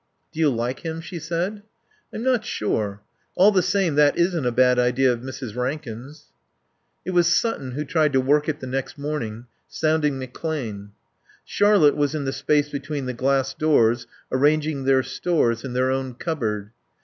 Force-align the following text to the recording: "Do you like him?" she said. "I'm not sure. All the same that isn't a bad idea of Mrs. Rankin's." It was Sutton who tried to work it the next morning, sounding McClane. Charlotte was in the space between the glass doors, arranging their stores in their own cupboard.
"Do 0.31 0.39
you 0.39 0.49
like 0.49 0.79
him?" 0.79 0.99
she 0.99 1.19
said. 1.19 1.61
"I'm 2.11 2.23
not 2.23 2.43
sure. 2.43 3.03
All 3.35 3.51
the 3.51 3.61
same 3.61 3.93
that 3.97 4.17
isn't 4.17 4.47
a 4.47 4.51
bad 4.51 4.79
idea 4.79 5.13
of 5.13 5.19
Mrs. 5.21 5.55
Rankin's." 5.55 6.29
It 7.05 7.11
was 7.11 7.27
Sutton 7.35 7.73
who 7.73 7.85
tried 7.85 8.11
to 8.13 8.19
work 8.19 8.49
it 8.49 8.61
the 8.61 8.65
next 8.65 8.97
morning, 8.97 9.45
sounding 9.67 10.19
McClane. 10.19 10.89
Charlotte 11.45 11.95
was 11.95 12.15
in 12.15 12.25
the 12.25 12.33
space 12.33 12.69
between 12.69 13.05
the 13.05 13.13
glass 13.13 13.53
doors, 13.53 14.07
arranging 14.31 14.85
their 14.85 15.03
stores 15.03 15.63
in 15.63 15.73
their 15.73 15.91
own 15.91 16.15
cupboard. 16.15 16.71